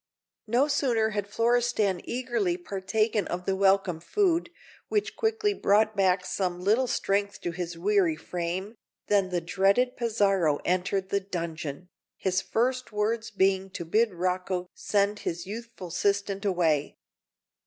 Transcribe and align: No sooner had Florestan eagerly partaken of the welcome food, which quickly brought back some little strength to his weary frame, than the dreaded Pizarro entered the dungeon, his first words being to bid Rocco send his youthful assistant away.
No 0.47 0.67
sooner 0.67 1.09
had 1.11 1.27
Florestan 1.27 2.01
eagerly 2.05 2.57
partaken 2.57 3.27
of 3.27 3.45
the 3.45 3.55
welcome 3.55 3.99
food, 3.99 4.49
which 4.87 5.15
quickly 5.15 5.53
brought 5.53 5.95
back 5.95 6.25
some 6.25 6.59
little 6.59 6.87
strength 6.87 7.39
to 7.41 7.51
his 7.51 7.77
weary 7.77 8.15
frame, 8.15 8.73
than 9.09 9.29
the 9.29 9.41
dreaded 9.41 9.95
Pizarro 9.95 10.57
entered 10.65 11.09
the 11.09 11.19
dungeon, 11.19 11.87
his 12.17 12.41
first 12.41 12.91
words 12.91 13.29
being 13.29 13.69
to 13.69 13.85
bid 13.85 14.11
Rocco 14.11 14.65
send 14.73 15.19
his 15.19 15.45
youthful 15.45 15.89
assistant 15.89 16.45
away. 16.45 16.97